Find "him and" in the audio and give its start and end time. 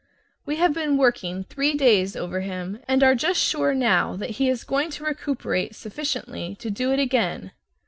2.39-3.03